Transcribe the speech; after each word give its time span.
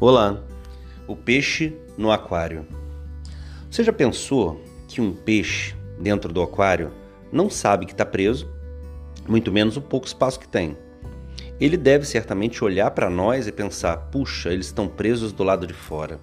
Olá, 0.00 0.40
o 1.08 1.16
peixe 1.16 1.76
no 1.96 2.12
aquário. 2.12 2.64
Você 3.68 3.82
já 3.82 3.92
pensou 3.92 4.62
que 4.86 5.00
um 5.00 5.12
peixe 5.12 5.74
dentro 5.98 6.32
do 6.32 6.40
aquário 6.40 6.92
não 7.32 7.50
sabe 7.50 7.84
que 7.84 7.90
está 7.90 8.06
preso, 8.06 8.48
muito 9.26 9.50
menos 9.50 9.76
o 9.76 9.80
pouco 9.80 10.06
espaço 10.06 10.38
que 10.38 10.46
tem? 10.46 10.78
Ele 11.60 11.76
deve 11.76 12.06
certamente 12.06 12.62
olhar 12.62 12.92
para 12.92 13.10
nós 13.10 13.48
e 13.48 13.52
pensar: 13.52 13.96
puxa, 13.96 14.52
eles 14.52 14.66
estão 14.66 14.86
presos 14.86 15.32
do 15.32 15.42
lado 15.42 15.66
de 15.66 15.74
fora. 15.74 16.20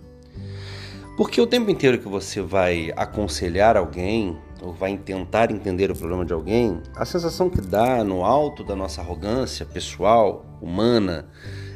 Porque 1.17 1.41
o 1.41 1.47
tempo 1.47 1.69
inteiro 1.69 1.99
que 1.99 2.07
você 2.07 2.39
vai 2.39 2.93
aconselhar 2.95 3.75
alguém 3.75 4.37
ou 4.61 4.71
vai 4.71 4.95
tentar 4.95 5.51
entender 5.51 5.91
o 5.91 5.95
problema 5.97 6.23
de 6.23 6.31
alguém, 6.31 6.81
a 6.95 7.03
sensação 7.03 7.49
que 7.49 7.59
dá 7.59 8.05
no 8.05 8.23
alto 8.23 8.63
da 8.63 8.73
nossa 8.73 9.01
arrogância 9.01 9.65
pessoal, 9.65 10.45
humana, 10.61 11.27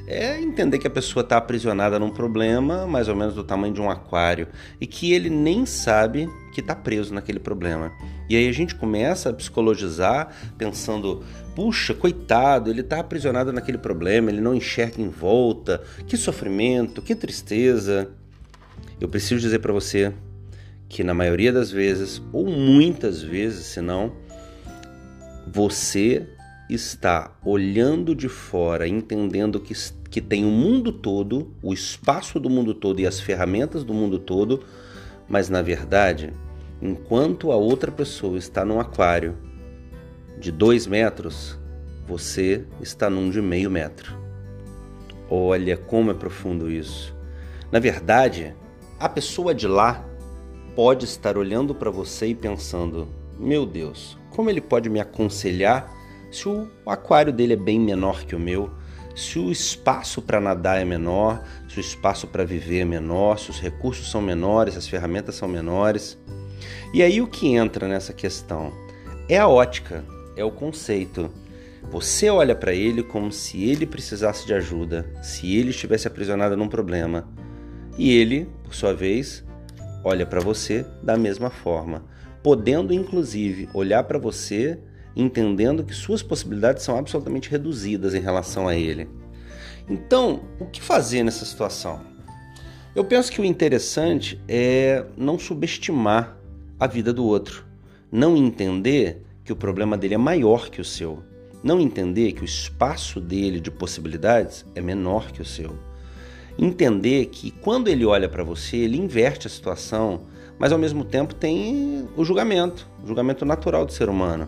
é 0.10 0.42
entender 0.42 0.80
que 0.80 0.88
a 0.88 0.90
pessoa 0.90 1.22
está 1.22 1.38
aprisionada 1.38 2.00
num 2.00 2.10
problema 2.10 2.88
mais 2.88 3.08
ou 3.08 3.16
menos 3.16 3.36
do 3.36 3.44
tamanho 3.44 3.74
de 3.74 3.80
um 3.80 3.90
aquário 3.90 4.48
e 4.82 4.88
que 4.88 5.14
ele 5.14 5.30
nem 5.30 5.68
sabe 5.68 6.28
que 6.52 6.62
está 6.62 6.76
preso 6.76 7.14
naquele 7.14 7.40
problema. 7.40 7.92
E 8.28 8.36
aí 8.36 8.50
a 8.50 8.52
gente 8.52 8.74
começa 8.74 9.30
a 9.30 9.34
psicologizar 9.34 10.36
pensando: 10.58 11.24
puxa, 11.56 11.94
coitado, 11.94 12.72
ele 12.72 12.82
está 12.82 13.00
aprisionado 13.00 13.54
naquele 13.54 13.78
problema, 13.78 14.32
ele 14.32 14.42
não 14.42 14.56
enxerga 14.56 15.00
em 15.00 15.10
volta, 15.10 15.84
que 16.08 16.18
sofrimento, 16.18 17.04
que 17.04 17.14
tristeza. 17.14 18.10
Eu 19.00 19.08
preciso 19.08 19.40
dizer 19.40 19.60
para 19.60 19.72
você 19.72 20.12
que 20.90 21.04
na 21.04 21.14
maioria 21.14 21.54
das 21.54 21.70
vezes, 21.70 22.20
ou 22.34 22.48
muitas 22.48 23.22
vezes, 23.22 23.68
se 23.68 23.80
não, 23.80 24.12
você 25.48 26.28
está 26.70 27.36
olhando 27.44 28.14
de 28.14 28.30
fora, 28.30 28.88
entendendo 28.88 29.60
que, 29.60 29.74
que 30.10 30.22
tem 30.22 30.46
o 30.46 30.50
mundo 30.50 30.92
todo, 30.92 31.52
o 31.64 31.74
espaço 31.74 32.40
do 32.40 32.50
mundo 32.50 32.74
todo 32.74 33.00
e 33.00 33.08
as 33.08 33.20
ferramentas 33.20 33.84
do 33.84 33.94
mundo 33.94 34.20
todo, 34.20 34.64
mas 35.28 35.50
na 35.50 35.62
verdade, 35.62 36.32
enquanto 36.82 37.52
a 37.52 37.56
outra 37.56 37.92
pessoa 37.92 38.38
está 38.38 38.64
num 38.64 38.80
aquário 38.80 39.36
de 40.40 40.52
dois 40.52 40.86
metros, 40.86 41.58
você 42.08 42.66
está 42.82 43.10
num 43.10 43.30
de 43.30 43.42
meio 43.42 43.70
metro. 43.70 44.18
Olha 45.30 45.76
como 45.76 46.12
é 46.12 46.14
profundo 46.14 46.72
isso. 46.72 47.16
Na 47.72 47.80
verdade, 47.80 48.56
a 49.00 49.08
pessoa 49.08 49.54
de 49.54 49.68
lá 49.68 50.06
pode 50.76 51.06
estar 51.06 51.38
olhando 51.38 51.76
para 51.76 51.92
você 51.92 52.28
e 52.28 52.36
pensando: 52.36 53.08
meu 53.38 53.66
Deus, 53.66 54.18
como 54.32 54.50
ele 54.50 54.62
pode 54.62 54.90
me 54.90 55.00
aconselhar 55.00 55.99
se 56.32 56.48
o 56.48 56.68
aquário 56.86 57.34
dele 57.34 57.54
é 57.54 57.58
bem 57.58 57.80
menor 57.80 58.24
que 58.26 58.36
o 58.36 58.40
meu, 58.40 58.72
se 59.16 59.38
o 59.40 59.52
espaço 59.52 60.22
para 60.22 60.40
nadar 60.40 60.82
é 60.82 60.86
menor, 60.86 61.44
se 61.68 61.78
o 61.78 61.82
espaço 61.82 62.28
para 62.28 62.46
viver 62.46 62.80
é 62.80 62.86
menor, 62.86 63.38
se 63.38 63.50
os 63.50 63.60
recursos 63.60 64.10
são 64.10 64.22
menores, 64.22 64.78
as 64.78 64.88
ferramentas 64.88 65.36
são 65.36 65.48
menores. 65.48 66.18
E 66.94 67.04
aí 67.04 67.22
o 67.22 67.28
que 67.28 67.54
entra 67.54 67.88
nessa 67.88 68.14
questão 68.14 68.72
é 69.28 69.38
a 69.38 69.48
ótica, 69.48 70.06
é 70.36 70.44
o 70.44 70.52
conceito. 70.52 71.30
Você 71.92 72.30
olha 72.30 72.56
para 72.56 72.74
ele 72.74 73.04
como 73.04 73.32
se 73.32 73.64
ele 73.64 73.86
precisasse 73.86 74.46
de 74.46 74.54
ajuda, 74.54 75.06
se 75.22 75.56
ele 75.56 75.72
estivesse 75.72 76.08
aprisionado 76.08 76.56
num 76.56 76.68
problema. 76.68 77.28
E 77.98 78.16
ele, 78.16 78.48
por 78.64 78.74
sua 78.74 78.94
vez, 78.94 79.44
olha 80.04 80.26
para 80.26 80.40
você 80.40 80.86
da 81.04 81.18
mesma 81.18 81.50
forma, 81.50 82.06
podendo 82.42 82.94
inclusive 82.94 83.68
olhar 83.74 84.04
para 84.04 84.18
você 84.18 84.80
entendendo 85.20 85.84
que 85.84 85.94
suas 85.94 86.24
possibilidades 86.24 86.84
são 86.84 86.98
absolutamente 86.98 87.50
reduzidas 87.50 88.14
em 88.14 88.22
relação 88.22 88.68
a 88.68 88.76
ele. 88.76 89.08
Então, 89.90 90.42
o 90.60 90.66
que 90.66 90.82
fazer 90.82 91.24
nessa 91.24 91.46
situação? 91.46 92.02
Eu 92.96 93.04
penso 93.04 93.32
que 93.32 93.42
o 93.42 93.46
interessante 93.46 94.42
é 94.48 95.06
não 95.18 95.38
subestimar 95.38 96.38
a 96.80 96.88
vida 96.88 97.12
do 97.12 97.26
outro, 97.26 97.66
não 98.12 98.36
entender 98.36 99.24
que 99.44 99.52
o 99.52 99.56
problema 99.56 99.98
dele 99.98 100.16
é 100.16 100.18
maior 100.18 100.70
que 100.70 100.82
o 100.82 100.86
seu, 100.86 101.24
não 101.64 101.80
entender 101.80 102.32
que 102.32 102.42
o 102.42 102.46
espaço 102.46 103.20
dele 103.20 103.60
de 103.60 103.70
possibilidades 103.70 104.66
é 104.76 104.82
menor 104.82 105.32
que 105.32 105.42
o 105.42 105.46
seu. 105.46 105.76
Entender 106.58 107.28
que 107.28 107.52
quando 107.52 107.88
ele 107.88 108.06
olha 108.06 108.30
para 108.30 108.44
você, 108.44 108.78
ele 108.78 108.98
inverte 108.98 109.48
a 109.48 109.50
situação, 109.50 110.22
mas 110.58 110.72
ao 110.72 110.78
mesmo 110.78 111.04
tempo 111.04 111.34
tem 111.34 112.08
o 112.16 112.24
julgamento, 112.24 112.88
o 113.04 113.08
julgamento 113.08 113.46
natural 113.46 113.86
do 113.86 113.94
ser 113.94 114.10
humano. 114.10 114.48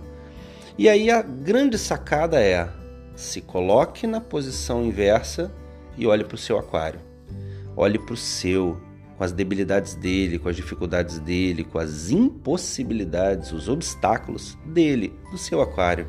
E 0.78 0.88
aí 0.88 1.10
a 1.12 1.22
grande 1.22 1.78
sacada 1.78 2.42
é: 2.42 2.70
se 3.16 3.42
coloque 3.42 4.08
na 4.08 4.22
posição 4.22 4.84
inversa 4.84 5.52
e 5.98 6.08
olhe 6.08 6.24
para 6.24 6.36
o 6.36 6.38
seu 6.38 6.58
aquário. 6.58 7.00
Olhe 7.76 8.00
para 8.00 8.14
o 8.14 8.18
seu, 8.18 8.78
com 9.18 9.24
as 9.24 9.32
debilidades 9.32 9.96
dele, 9.96 10.40
com 10.40 10.50
as 10.50 10.56
dificuldades 10.56 11.20
dele, 11.20 11.64
com 11.64 11.78
as 11.78 12.10
impossibilidades, 12.10 13.52
os 13.52 13.70
obstáculos 13.70 14.58
dele, 14.66 15.14
do 15.32 15.38
seu 15.38 15.62
aquário. 15.62 16.08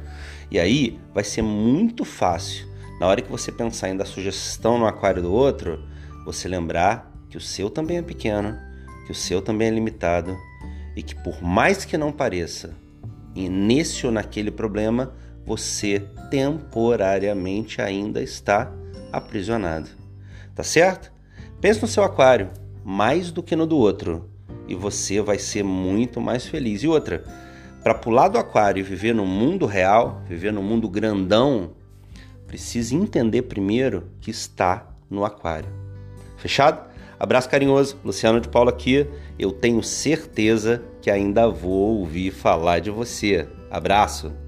E 0.50 0.58
aí 0.58 0.98
vai 1.14 1.24
ser 1.24 1.42
muito 1.42 2.04
fácil, 2.04 2.66
na 3.00 3.06
hora 3.06 3.22
que 3.22 3.30
você 3.30 3.50
pensar 3.50 3.88
em 3.88 3.96
dar 3.96 4.04
sugestão 4.04 4.78
no 4.78 4.86
aquário 4.86 5.22
do 5.22 5.32
outro, 5.32 5.82
você 6.24 6.48
lembrar 6.48 7.12
que 7.28 7.36
o 7.36 7.40
seu 7.40 7.70
também 7.70 7.98
é 7.98 8.02
pequeno, 8.02 8.56
que 9.06 9.12
o 9.12 9.14
seu 9.14 9.40
também 9.40 9.68
é 9.68 9.70
limitado 9.70 10.36
e 10.94 11.02
que 11.02 11.14
por 11.22 11.42
mais 11.42 11.84
que 11.84 11.96
não 11.96 12.12
pareça, 12.12 12.76
e 13.34 13.48
nesse 13.48 14.06
ou 14.06 14.12
naquele 14.12 14.50
problema, 14.50 15.12
você 15.44 16.02
temporariamente 16.30 17.80
ainda 17.80 18.22
está 18.22 18.72
aprisionado. 19.12 19.88
Tá 20.54 20.62
certo? 20.62 21.12
Pense 21.60 21.80
no 21.80 21.88
seu 21.88 22.02
aquário 22.02 22.50
mais 22.84 23.30
do 23.30 23.42
que 23.42 23.56
no 23.56 23.66
do 23.66 23.76
outro 23.76 24.28
e 24.66 24.74
você 24.74 25.20
vai 25.20 25.38
ser 25.38 25.62
muito 25.62 26.20
mais 26.20 26.46
feliz. 26.46 26.82
E 26.82 26.88
outra, 26.88 27.24
para 27.82 27.94
pular 27.94 28.28
do 28.28 28.38
aquário 28.38 28.80
e 28.80 28.82
viver 28.82 29.14
no 29.14 29.26
mundo 29.26 29.66
real, 29.66 30.22
viver 30.26 30.52
no 30.52 30.62
mundo 30.62 30.88
grandão, 30.88 31.72
precisa 32.46 32.94
entender 32.94 33.42
primeiro 33.42 34.08
que 34.20 34.30
está 34.30 34.88
no 35.08 35.24
aquário. 35.24 35.68
Fechado? 36.36 36.91
Abraço 37.22 37.48
carinhoso, 37.48 37.96
Luciano 38.04 38.40
de 38.40 38.48
Paula 38.48 38.72
aqui. 38.72 39.06
Eu 39.38 39.52
tenho 39.52 39.80
certeza 39.80 40.82
que 41.00 41.08
ainda 41.08 41.46
vou 41.46 42.00
ouvir 42.00 42.32
falar 42.32 42.80
de 42.80 42.90
você. 42.90 43.46
Abraço! 43.70 44.41